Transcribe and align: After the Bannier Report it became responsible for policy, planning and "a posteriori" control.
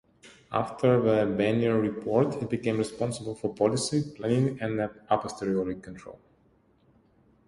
After 0.51 0.99
the 0.99 1.31
Bannier 1.31 1.79
Report 1.79 2.33
it 2.41 2.49
became 2.49 2.79
responsible 2.79 3.35
for 3.35 3.53
policy, 3.53 4.01
planning 4.15 4.59
and 4.59 4.79
"a 4.81 4.89
posteriori" 5.19 5.75
control. 5.75 6.17